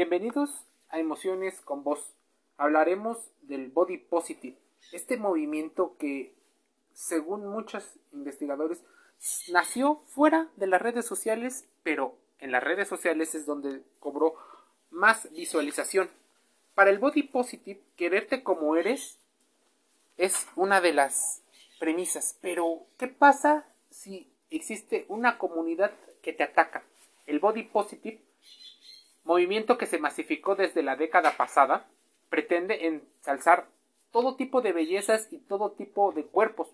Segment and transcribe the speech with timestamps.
[0.00, 2.16] Bienvenidos a Emociones con Voz.
[2.56, 4.56] Hablaremos del Body Positive,
[4.92, 6.34] este movimiento que,
[6.94, 8.82] según muchos investigadores,
[9.52, 14.36] nació fuera de las redes sociales, pero en las redes sociales es donde cobró
[14.88, 16.08] más visualización.
[16.74, 19.20] Para el Body Positive, quererte como eres
[20.16, 21.42] es una de las
[21.78, 22.38] premisas.
[22.40, 25.92] Pero, ¿qué pasa si existe una comunidad
[26.22, 26.84] que te ataca?
[27.26, 28.29] El Body Positive
[29.24, 31.88] movimiento que se masificó desde la década pasada,
[32.28, 33.68] pretende ensalzar
[34.10, 36.68] todo tipo de bellezas y todo tipo de cuerpos.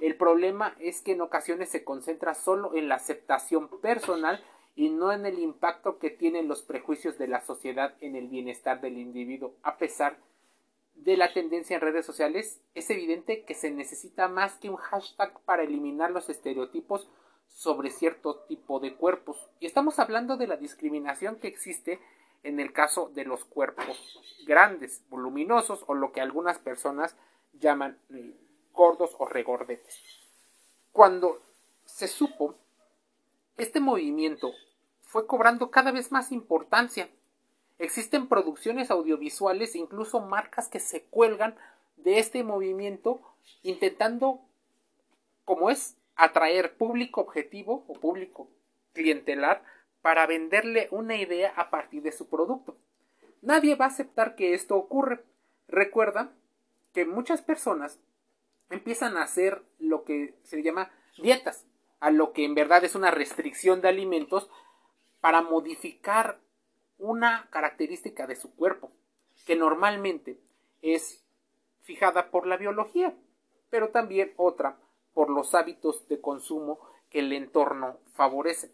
[0.00, 5.10] El problema es que en ocasiones se concentra solo en la aceptación personal y no
[5.10, 9.54] en el impacto que tienen los prejuicios de la sociedad en el bienestar del individuo.
[9.62, 10.18] A pesar
[10.94, 15.40] de la tendencia en redes sociales, es evidente que se necesita más que un hashtag
[15.40, 17.08] para eliminar los estereotipos
[17.48, 19.36] sobre cierto tipo de cuerpos.
[19.60, 22.00] Y estamos hablando de la discriminación que existe
[22.42, 27.16] en el caso de los cuerpos grandes, voluminosos o lo que algunas personas
[27.54, 28.36] llaman eh,
[28.72, 30.00] gordos o regordetes.
[30.92, 31.42] Cuando
[31.84, 32.54] se supo,
[33.56, 34.52] este movimiento
[35.02, 37.08] fue cobrando cada vez más importancia.
[37.78, 41.56] Existen producciones audiovisuales incluso marcas que se cuelgan
[41.96, 43.20] de este movimiento
[43.62, 44.40] intentando,
[45.44, 48.50] como es atraer público objetivo o público
[48.92, 49.62] clientelar
[50.00, 52.76] para venderle una idea a partir de su producto.
[53.42, 55.22] Nadie va a aceptar que esto ocurre.
[55.68, 56.32] Recuerda
[56.92, 58.00] que muchas personas
[58.70, 61.66] empiezan a hacer lo que se llama dietas,
[62.00, 64.50] a lo que en verdad es una restricción de alimentos
[65.20, 66.40] para modificar
[66.98, 68.90] una característica de su cuerpo,
[69.46, 70.40] que normalmente
[70.82, 71.24] es
[71.82, 73.14] fijada por la biología,
[73.70, 74.78] pero también otra
[75.16, 76.78] por los hábitos de consumo
[77.08, 78.70] que el entorno favorece.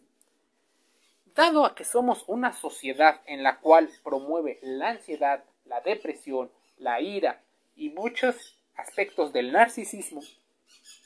[1.33, 6.99] Dado a que somos una sociedad en la cual promueve la ansiedad, la depresión, la
[6.99, 7.41] ira
[7.77, 10.19] y muchos aspectos del narcisismo,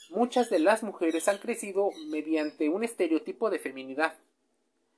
[0.10, 4.16] muchas de las mujeres han crecido mediante un estereotipo de feminidad.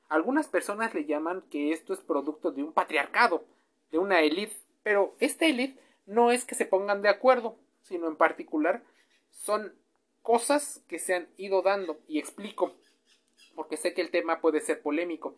[0.07, 3.43] Algunas personas le llaman que esto es producto de un patriarcado,
[3.91, 8.15] de una élite, pero esta élite no es que se pongan de acuerdo, sino en
[8.15, 8.83] particular
[9.31, 9.73] son
[10.21, 12.75] cosas que se han ido dando y explico
[13.59, 15.35] porque sé que el tema puede ser polémico.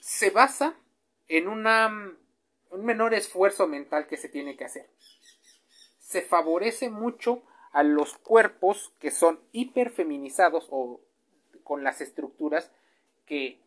[0.00, 0.74] Se basa
[1.28, 2.16] en una,
[2.70, 4.88] un menor esfuerzo mental que se tiene que hacer.
[5.98, 11.02] Se favorece mucho a los cuerpos que son hiperfeminizados o
[11.64, 12.72] con las estructuras
[13.26, 13.60] que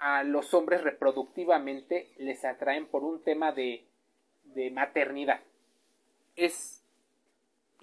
[0.00, 3.86] a los hombres reproductivamente les atraen por un tema de,
[4.42, 5.40] de maternidad.
[6.34, 6.77] Es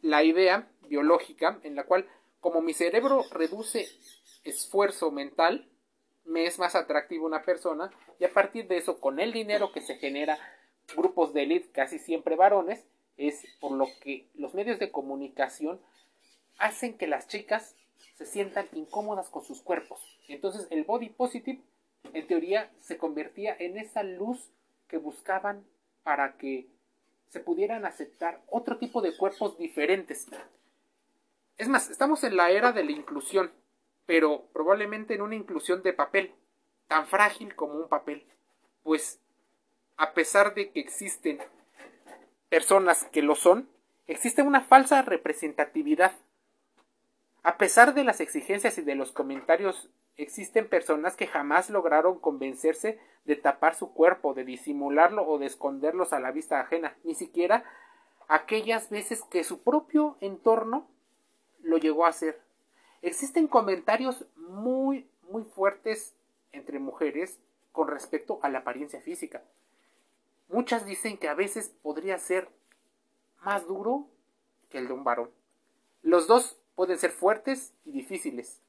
[0.06, 2.08] la idea biológica en la cual
[2.40, 3.88] como mi cerebro reduce
[4.44, 5.68] esfuerzo mental,
[6.26, 7.90] me es más atractivo una persona
[8.20, 10.38] y a partir de eso, con el dinero que se genera,
[10.96, 12.86] grupos de élite, casi siempre varones,
[13.18, 15.82] es por lo que los medios de comunicación
[16.60, 17.76] hacen que las chicas
[18.14, 20.00] se sientan incómodas con sus cuerpos.
[20.28, 21.64] Entonces el body positive,
[22.14, 24.52] en teoría, se convertía en esa luz
[24.88, 25.66] que buscaban
[26.04, 26.68] para que
[27.36, 30.26] se pudieran aceptar otro tipo de cuerpos diferentes.
[31.58, 33.52] Es más, estamos en la era de la inclusión,
[34.06, 36.34] pero probablemente en una inclusión de papel,
[36.88, 38.26] tan frágil como un papel,
[38.84, 39.20] pues
[39.98, 41.40] a pesar de que existen
[42.48, 43.68] personas que lo son,
[44.08, 46.14] existe una falsa representatividad.
[47.44, 53.00] A pesar de las exigencias y de los comentarios, existen personas que jamás lograron convencerse
[53.26, 57.64] de tapar su cuerpo, de disimularlo o de esconderlos a la vista ajena, ni siquiera
[58.28, 60.88] aquellas veces que su propio entorno
[61.62, 62.42] lo llegó a hacer.
[63.02, 66.16] Existen comentarios muy, muy fuertes
[66.52, 67.40] entre mujeres
[67.72, 69.44] con respecto a la apariencia física.
[70.48, 72.50] Muchas dicen que a veces podría ser
[73.42, 74.08] más duro
[74.70, 75.30] que el de un varón.
[76.02, 78.62] Los dos pueden ser fuertes y difíciles.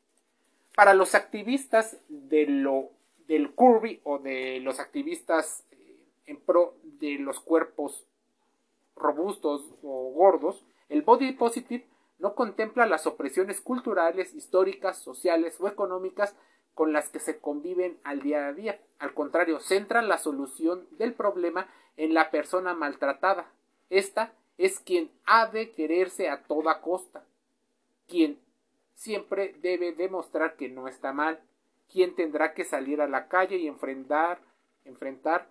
[0.76, 2.90] Para los activistas de lo,
[3.26, 5.96] del curvy o de los activistas eh,
[6.26, 8.04] en pro de los cuerpos
[8.94, 11.86] robustos o gordos, el body positive
[12.18, 16.36] no contempla las opresiones culturales, históricas, sociales o económicas
[16.74, 18.78] con las que se conviven al día a día.
[18.98, 23.50] Al contrario, centra la solución del problema en la persona maltratada.
[23.88, 27.24] Esta es quien ha de quererse a toda costa,
[28.06, 28.38] quien
[28.96, 31.40] siempre debe demostrar que no está mal,
[31.92, 34.40] quien tendrá que salir a la calle y enfrentar,
[34.84, 35.48] enfrentar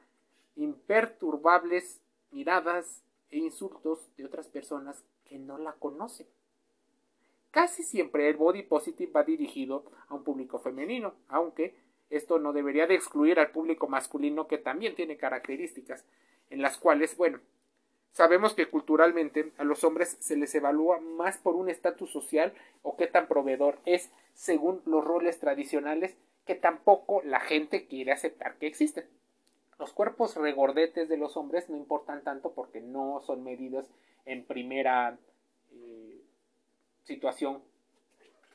[0.58, 2.02] imperturbables
[2.32, 6.28] miradas e insultos de otras personas que no la conocen.
[7.52, 11.74] Casi siempre el body positive va dirigido a un público femenino, aunque
[12.10, 16.06] Esto no debería de excluir al público masculino que también tiene características
[16.50, 17.40] en las cuales, bueno,
[18.16, 22.96] sabemos que culturalmente a los hombres se les evalúa más por un estatus social o
[22.96, 26.16] qué tan proveedor es según los roles tradicionales
[26.46, 29.06] que tampoco la gente quiere aceptar que existen.
[29.80, 33.86] Los cuerpos regordetes de los hombres no importan tanto porque no son medidos
[34.24, 35.18] en primera
[35.74, 36.22] eh,
[37.04, 37.62] situación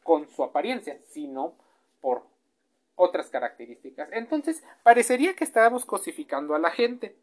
[0.03, 1.53] con su apariencia, sino
[2.01, 2.23] por
[2.95, 4.09] otras características.
[4.13, 7.15] Entonces, parecería que estábamos cosificando a la gente.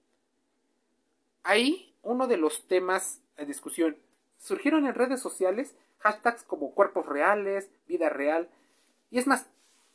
[1.42, 3.98] Ahí, uno de los temas de discusión.
[4.38, 8.50] Surgieron en redes sociales hashtags como cuerpos reales, vida real,
[9.10, 9.48] y es más,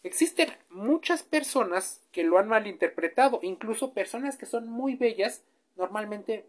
[0.02, 5.42] existen muchas personas que lo han malinterpretado, incluso personas que son muy bellas,
[5.76, 6.46] normalmente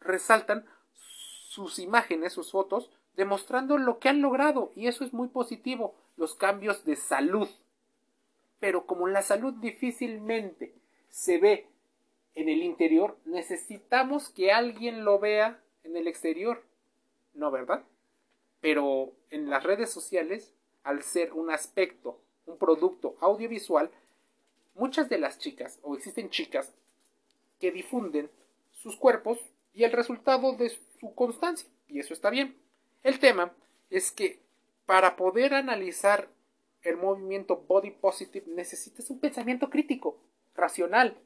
[0.00, 5.94] resaltan sus imágenes, sus fotos, demostrando lo que han logrado, y eso es muy positivo,
[6.16, 7.48] los cambios de salud.
[8.60, 10.74] Pero como la salud difícilmente
[11.08, 11.68] se ve
[12.38, 16.62] en el interior, necesitamos que alguien lo vea en el exterior.
[17.34, 17.84] ¿No, verdad?
[18.60, 20.54] Pero en las redes sociales,
[20.84, 23.90] al ser un aspecto, un producto audiovisual,
[24.76, 26.72] muchas de las chicas, o existen chicas,
[27.58, 28.30] que difunden
[28.70, 29.40] sus cuerpos
[29.74, 30.70] y el resultado de
[31.00, 31.68] su constancia.
[31.88, 32.56] Y eso está bien.
[33.02, 33.52] El tema
[33.90, 34.38] es que
[34.86, 36.28] para poder analizar
[36.82, 40.20] el movimiento body positive necesitas un pensamiento crítico,
[40.54, 41.18] racional,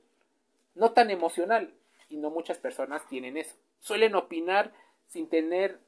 [0.75, 1.75] no tan emocional.
[2.09, 3.57] Y no muchas personas tienen eso.
[3.81, 4.73] Suelen opinar
[5.09, 5.81] sin tener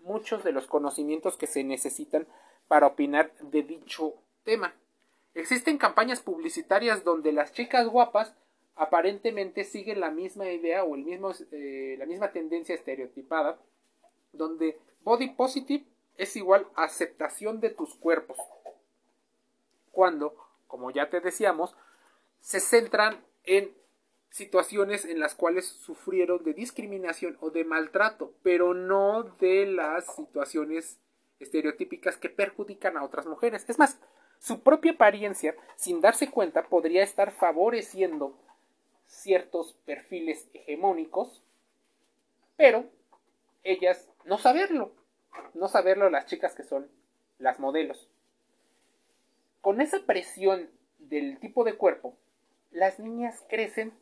[0.00, 2.26] muchos de los conocimientos que se necesitan
[2.68, 4.14] para opinar de dicho
[4.44, 4.74] tema.
[5.34, 8.34] Existen campañas publicitarias donde las chicas guapas
[8.74, 13.58] aparentemente siguen la misma idea o el mismo, eh, la misma tendencia estereotipada,
[14.32, 15.84] donde body positive
[16.16, 18.36] es igual aceptación de tus cuerpos.
[19.92, 20.36] Cuando,
[20.66, 21.74] como ya te decíamos,
[22.40, 23.74] se centran en
[24.30, 30.98] situaciones en las cuales sufrieron de discriminación o de maltrato, pero no de las situaciones
[31.40, 33.64] estereotípicas que perjudican a otras mujeres.
[33.68, 33.98] Es más,
[34.38, 38.36] su propia apariencia, sin darse cuenta, podría estar favoreciendo
[39.06, 41.42] ciertos perfiles hegemónicos,
[42.56, 42.84] pero
[43.62, 44.92] ellas no saberlo,
[45.54, 46.88] no saberlo las chicas que son
[47.38, 48.08] las modelos.
[49.60, 52.16] Con esa presión del tipo de cuerpo,
[52.70, 53.92] las niñas crecen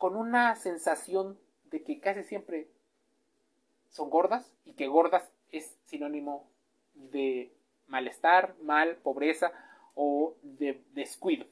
[0.00, 2.70] con una sensación de que casi siempre
[3.90, 6.48] son gordas y que gordas es sinónimo
[6.94, 7.52] de
[7.86, 9.52] malestar, mal, pobreza
[9.94, 11.44] o de descuido,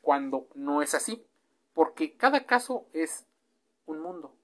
[0.00, 1.24] cuando no es así,
[1.74, 3.24] porque cada caso es
[3.86, 4.34] un mundo.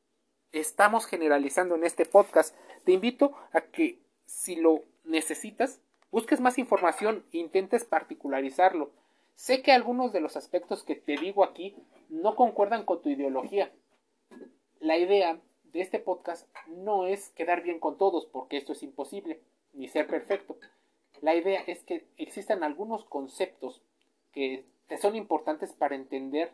[0.53, 2.55] Estamos generalizando en este podcast.
[2.85, 5.81] Te invito a que si lo necesitas,
[6.13, 8.93] busques más información e intentes particularizarlo.
[9.38, 11.76] Sé que algunos de los aspectos que te digo aquí
[12.08, 13.73] no concuerdan con tu ideología.
[14.81, 19.40] La idea de este podcast no es quedar bien con todos, porque esto es imposible,
[19.75, 20.56] ni ser perfecto.
[21.20, 23.81] La idea es que existan algunos conceptos
[24.32, 26.50] que te son importantes para entender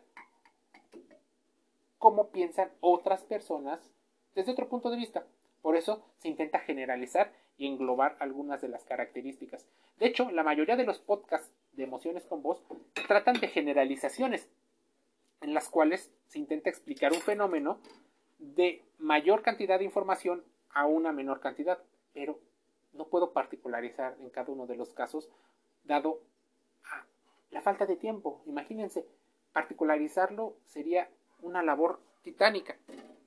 [1.97, 3.81] cómo piensan otras personas
[4.35, 5.27] desde otro punto de vista.
[5.63, 9.67] Por eso se intenta generalizar y englobar algunas de las características.
[9.99, 12.63] De hecho, la mayoría de los podcasts de emociones con voz
[13.07, 14.49] tratan de generalizaciones
[15.41, 17.79] en las cuales se intenta explicar un fenómeno
[18.39, 21.79] de mayor cantidad de información a una menor cantidad,
[22.13, 22.39] pero
[22.93, 25.29] no puedo particularizar en cada uno de los casos
[25.85, 26.21] dado
[27.51, 28.43] la falta de tiempo.
[28.47, 29.07] Imagínense,
[29.53, 31.09] particularizarlo sería
[31.41, 32.77] una labor titánica,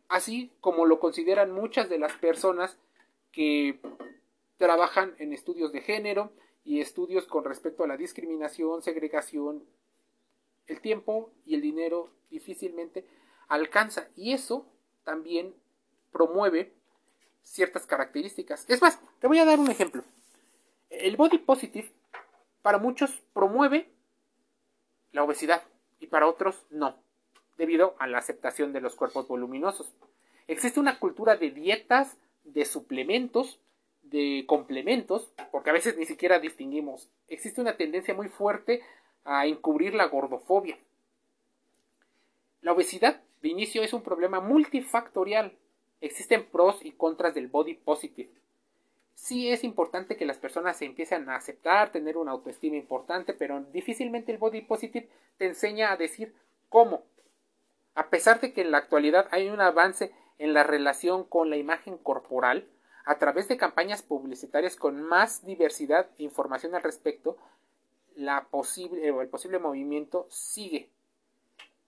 [0.09, 2.77] así como lo consideran muchas de las personas
[3.31, 3.79] que
[4.57, 6.31] trabajan en estudios de género
[6.67, 9.63] y estudios con respecto a la discriminación, segregación.
[10.67, 13.07] El tiempo y el dinero difícilmente
[13.47, 14.65] alcanza y eso
[15.05, 15.55] también
[16.11, 16.73] promueve
[17.41, 18.65] ciertas características.
[18.69, 20.03] Es más, te voy a dar un ejemplo.
[20.89, 21.89] El body positive
[22.61, 23.89] para muchos promueve
[25.13, 25.63] la obesidad
[26.01, 26.97] y para otros no,
[27.57, 29.93] debido a la aceptación de los cuerpos voluminosos.
[30.47, 33.61] Existe una cultura de dietas, de suplementos,
[34.09, 37.09] de complementos, porque a veces ni siquiera distinguimos.
[37.27, 38.81] Existe una tendencia muy fuerte
[39.25, 40.77] a encubrir la gordofobia.
[42.61, 45.57] La obesidad de inicio es un problema multifactorial
[45.99, 48.29] Existen pros y contras del body positive.
[49.15, 53.61] Sí es importante que las personas se empiecen a aceptar, tener una autoestima importante, pero
[53.73, 56.35] difícilmente el body positive te enseña a decir
[56.69, 57.03] cómo.
[57.95, 61.57] A pesar de que en la actualidad hay un avance en la relación con la
[61.57, 62.67] imagen corporal,
[63.07, 67.37] a través de campañas publicitarias con más diversidad e información al respecto,
[68.17, 70.89] la posible, o el posible movimiento sigue.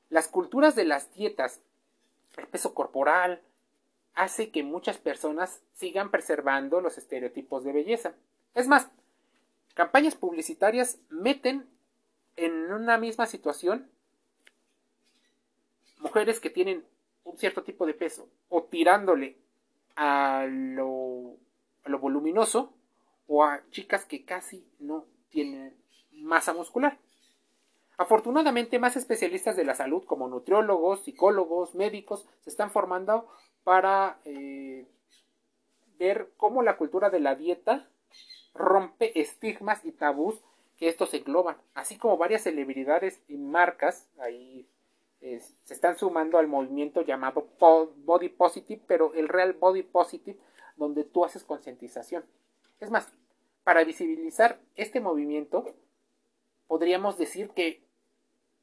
[0.09, 1.59] Las culturas de las dietas,
[2.37, 3.41] el peso corporal,
[4.15, 8.13] hace que muchas personas sigan preservando los estereotipos de belleza.
[8.55, 8.89] Es más,
[9.73, 11.69] campañas publicitarias meten
[12.37, 13.91] en una misma situación
[15.97, 16.85] mujeres que tienen
[17.25, 19.37] un cierto tipo de peso o tirándole
[20.01, 21.35] a lo,
[21.99, 22.71] voluminoso
[23.27, 25.75] o a chicas que casi no tienen
[26.13, 26.97] masa muscular.
[27.97, 33.27] Afortunadamente, más especialistas de la salud, como nutriólogos, psicólogos, médicos, se están formando
[33.65, 34.87] para eh,
[35.97, 37.89] ver cómo la cultura de la dieta
[38.53, 40.41] rompe estigmas y tabús
[40.77, 44.65] que estos engloban, así como varias celebridades y marcas ahí
[45.19, 47.47] se están sumando al movimiento llamado
[48.05, 50.37] Body Positive, pero el Real Body Positive,
[50.77, 52.23] donde tú haces concientización.
[52.79, 53.07] Es más,
[53.63, 55.75] para visibilizar este movimiento,
[56.67, 57.81] podríamos decir que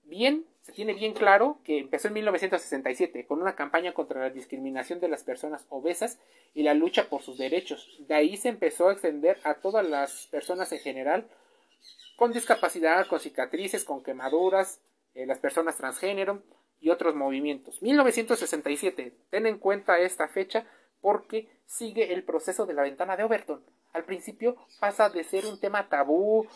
[0.04, 4.98] bien, se tiene bien claro que empezó en 1967 con una campaña contra la discriminación
[4.98, 6.18] de las personas obesas
[6.54, 7.96] y la lucha por sus derechos.
[8.08, 11.28] De ahí se empezó a extender a todas las personas en general
[12.16, 14.80] con discapacidad, con cicatrices, con quemaduras,
[15.16, 16.42] eh, las personas transgénero
[16.78, 17.80] y otros movimientos.
[17.80, 20.66] 1967, ten en cuenta esta fecha
[21.00, 23.64] porque sigue el proceso de la ventana de Overton.
[23.94, 26.46] Al principio pasa de ser un tema tabú,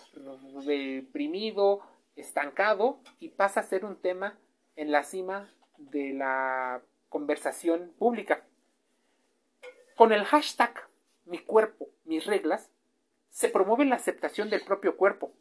[0.67, 1.81] deprimido,
[2.17, 4.38] estancado y pasa a ser un tema
[4.76, 8.45] en la cima de la conversación pública.
[9.97, 10.75] Con el hashtag
[11.25, 12.71] mi cuerpo, mis reglas,
[13.31, 15.33] se promueve la aceptación del propio cuerpo.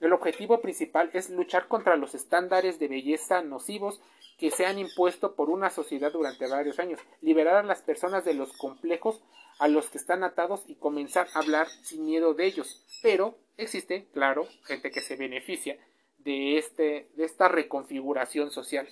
[0.00, 4.00] El objetivo principal es luchar contra los estándares de belleza nocivos
[4.38, 8.34] que se han impuesto por una sociedad durante varios años, liberar a las personas de
[8.34, 9.22] los complejos
[9.58, 12.84] a los que están atados y comenzar a hablar sin miedo de ellos.
[13.02, 15.78] Pero existe, claro, gente que se beneficia
[16.18, 18.86] de, este, de esta reconfiguración social.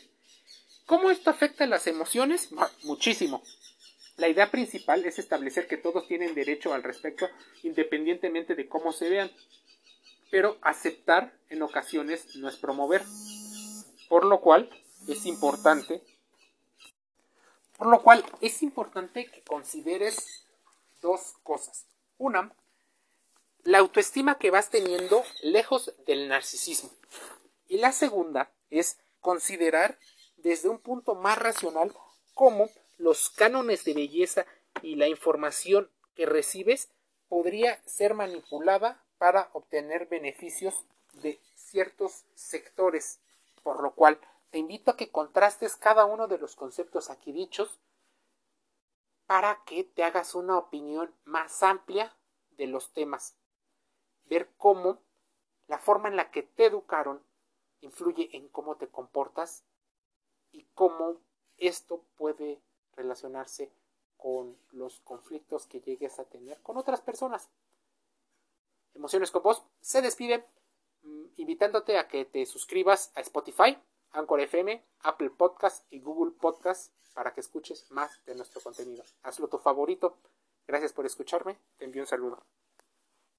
[0.86, 2.50] ¿Cómo esto afecta las emociones?
[2.84, 3.42] Muchísimo.
[4.16, 7.28] La idea principal es establecer que todos tienen derecho al respecto
[7.62, 9.30] independientemente de cómo se vean,
[10.34, 13.04] pero aceptar en ocasiones no es promover,
[14.08, 14.68] por lo cual
[15.06, 16.02] es importante,
[17.78, 20.44] por lo cual es importante que consideres
[21.00, 21.86] dos cosas.
[22.18, 22.52] Una,
[23.62, 26.90] la autoestima que vas teniendo lejos del narcisismo.
[27.68, 30.00] Y la segunda es considerar
[30.38, 31.94] desde un punto más racional
[32.34, 34.46] cómo los cánones de belleza
[34.82, 36.88] y la información que recibes
[37.28, 43.20] podría ser manipulada para obtener beneficios de ciertos sectores,
[43.62, 47.80] por lo cual te invito a que contrastes cada uno de los conceptos aquí dichos
[49.26, 52.14] para que te hagas una opinión más amplia
[52.52, 53.36] de los temas.
[54.26, 55.00] Ver cómo
[55.66, 57.22] la forma en la que te educaron
[57.80, 59.64] influye en cómo te comportas
[60.52, 61.20] y cómo
[61.56, 62.60] esto puede
[62.92, 63.72] relacionarse
[64.16, 67.50] con los conflictos que llegues a tener con otras personas.
[68.94, 70.46] Emociones con vos se despide
[71.02, 73.78] mm, invitándote a que te suscribas a Spotify,
[74.12, 79.04] Anchor FM, Apple Podcast y Google Podcast para que escuches más de nuestro contenido.
[79.22, 80.18] Hazlo tu favorito.
[80.66, 81.58] Gracias por escucharme.
[81.76, 82.44] Te envío un saludo.